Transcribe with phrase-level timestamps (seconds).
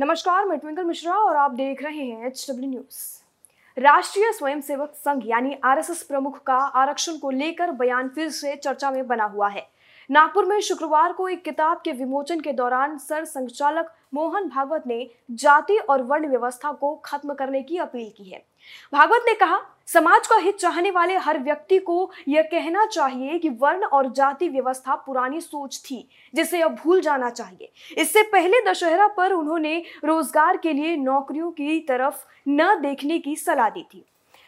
[0.00, 5.22] नमस्कार, मैं ट्विंकल मिश्रा और आप देख रहे हैं एच डब्ल्यू न्यूज़ राष्ट्रीय स्वयंसेवक संघ,
[5.26, 9.66] यानी आरएसएस प्रमुख का आरक्षण को लेकर बयान फिर से चर्चा में बना हुआ है।
[10.10, 15.08] नागपुर में शुक्रवार को एक किताब के विमोचन के दौरान सर संचालक मोहन भागवत ने
[15.30, 18.42] जाति और वर्ण व्यवस्था को खत्म करने की अपील की है।
[18.92, 19.60] भागवत ने कहा
[19.90, 24.48] समाज का हित चाहने वाले हर व्यक्ति को यह कहना चाहिए कि वर्ण और जाति
[24.48, 30.56] व्यवस्था पुरानी सोच थी, जिसे अब भूल जाना चाहिए। इससे पहले दशहरा पर उन्होंने रोज़गार
[30.56, 34.04] के लिए नौकरियों की तरफ़ न देखने की सलाह दी थी।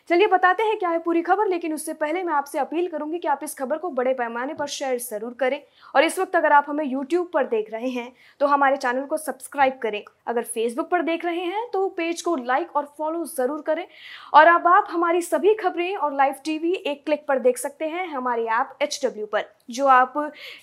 [0.08, 3.28] चलिए बताते हैं क्या है पूरी खबर, लेकिन उससे पहले मैं आपसे अपील करूँगी कि
[3.28, 5.60] आप इस खबर को बड़े पैमाने पर शेयर ज़रूर करें।
[5.94, 9.16] और इस वक्त अगर आप हमें यूट्यूब पर देख रहे हैं तो हमारे चैनल को
[9.18, 13.60] सब्सक्राइब करें। अगर फेसबुक पर देख रहे हैं तो पेज को लाइक और फॉलो ज़रूर
[13.62, 13.86] करें।
[14.34, 18.06] और अब आप हमारी सभी खबरें और लाइव टीवी एक क्लिक पर देख सकते हैं,
[18.08, 20.14] हमारे ऐप HW पर, जो आप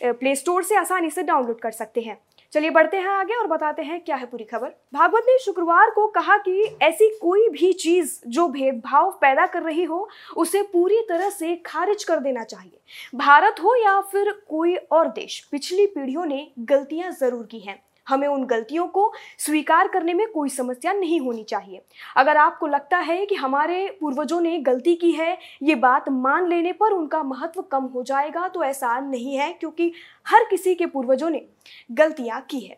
[0.03, 2.17] प्ले स्टोर से आसानी से डाउनलोड कर सकते हैं।
[2.53, 6.07] चलिए बढ़ते हैं आगे और बताते हैं क्या है पूरी खबर। भागवत ने शुक्रवार को
[6.07, 11.29] कहा कि ऐसी कोई भी चीज़ जो भेदभाव पैदा कर रही हो, उसे पूरी तरह
[11.29, 12.79] से खारिज कर देना चाहिए।
[13.15, 18.27] भारत हो या फिर कोई और देश, पिछली पीढ़ियों ने गलतियाँ ज़रूर की हैं। हमें
[18.27, 21.81] उन गलतियों को स्वीकार करने में कोई समस्या नहीं होनी चाहिए।
[22.17, 26.73] अगर आपको लगता है कि हमारे पूर्वजों ने गलती की है, ये बात मान लेने
[26.73, 29.91] पर उनका महत्व कम हो जाएगा तो ऐसा नहीं है, क्योंकि
[30.25, 31.45] हर किसी के पूर्वजों ने
[31.91, 32.77] गलतियाँ की है।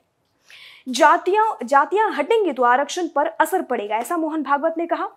[0.89, 5.09] जातियाँ जातियाँ हटेंगी तो आरक्षण पर असर पड़ेगा, ऐसा मोहन भागवत ने कहा।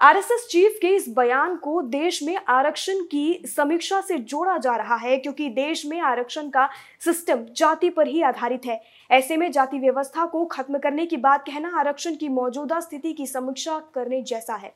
[0.00, 4.96] आरएसएस चीफ के इस बयान को देश में आरक्षण की समीक्षा से जोड़ा जा रहा
[4.96, 6.68] है, क्योंकि देश में आरक्षण का
[7.00, 11.44] सिस्टम जाति पर ही आधारित है। ऐसे में जाति व्यवस्था को खत्म करने की बात
[11.46, 14.74] कहना, आरक्षण की मौजूदा स्थिति की समीक्षा करने जैसा है।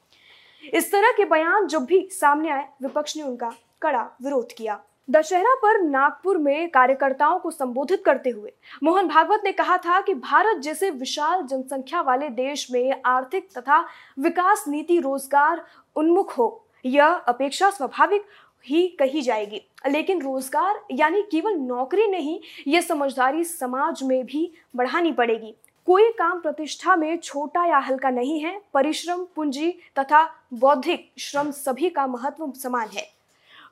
[0.72, 5.55] इस तरह के बयान जब भी सामने आए, विपक्ष ने उनका कड़ा विरोध किया। दशहरा
[5.55, 10.61] पर नागपुर में कार्यकर्ताओं को संबोधित करते हुए मोहन भागवत ने कहा था कि भारत
[10.62, 13.81] जैसे विशाल जनसंख्या वाले देश में आर्थिक तथा
[14.19, 15.64] विकास नीति रोज़गार
[15.97, 18.27] उन्मुख हो, यह अपेक्षा स्वाभाविक
[18.67, 25.12] ही कही जाएगी। लेकिन रोज़गार यानी केवल नौकरी नहीं, यह समझदारी समाज में भी बढ़ानी
[25.12, 25.55] पड़ेगी।
[25.88, 30.22] कोई काम प्रतिष्ठा में छोटा या हल्का नहीं है, परिश्रम, पूंजी तथा
[30.55, 33.06] बौद्धिक श्रम सभी का महत्व समान है।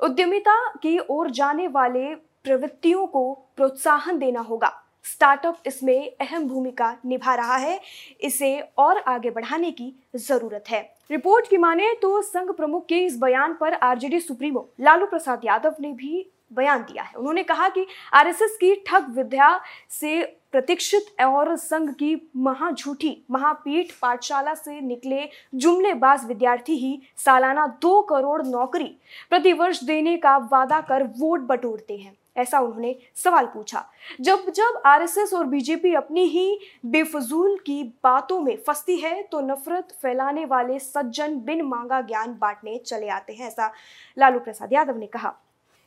[0.02, 4.72] उद्यमिता की ओर जाने वाले प्रवृत्तियों को प्रोत्साहन देना होगा।
[5.04, 7.80] स्टार्टअप इसमें अहम भूमिका निभा रहा है।
[8.20, 13.18] इसे और आगे बढ़ाने की ज़रूरत है। रिपोर्ट की माने तो संघ प्रमुख के इस
[13.18, 17.86] बयान पर आरजेडी सुप्रीमो लालू प्रसाद यादव ने भी बयान दिया है। उन्होंने कहा कि
[18.14, 19.58] आरएसएस की ठग विद्या
[19.90, 20.22] से
[20.52, 28.42] प्रतीक्षित और संघ की महाझूठी, महापीठ पाठशाला से निकले जुमलेबाज विद्यार्थी ही सालाना दो करोड़
[28.42, 28.96] नौकरी
[29.30, 33.84] प्रतिवर्ष देने का वादा कर वोट बटोरते हैं, ऐसा उन्होंने सवाल पूछा।
[34.20, 39.96] जब जब आरएसएस और बीजेपी अपनी ही बेफजूल की बातों में फंसती है तो नफरत
[40.02, 43.72] फैलाने वाले सज्जन बिन मांगा ज्ञान बांटने चले आते हैं, ऐसा
[44.16, 45.34] लालू प्रसाद यादव ने कहा।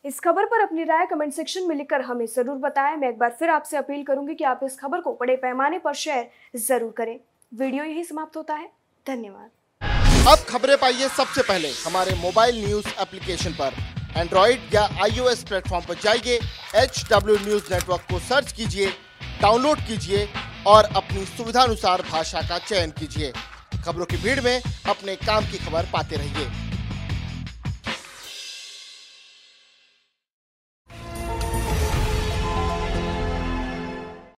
[0.05, 3.35] इस खबर पर अपनी राय कमेंट सेक्शन में लिखकर हमें ज़रूर बताएँ। मैं एक बार
[3.39, 7.19] फिर आपसे अपील करूँगी कि आप इस खबर को बड़े पैमाने पर शेयर ज़रूर करें।
[7.51, 8.67] वीडियो यही समाप्त होता है।
[9.05, 13.73] धन्यवाद। अब खबरें पाइए सबसे पहले। हमारे मोबाइल न्यूज़ एप्लीकेशन पर।
[14.17, 16.39] एंड्रॉइड या आईओएस प्लेटफॉर्म पर जाइए
[16.83, 18.89] एच डब्ल्यू न्यूज़ नेटवर्क को सर्च कीजिए,
[19.41, 20.27] डाउनलोड कीजिए
[20.67, 23.31] और अपनी सुविधानुसार भाषा का चयन कीजिए।
[23.85, 26.72] खबरों की भीड़ में अपने काम की खबर पाते रहिए।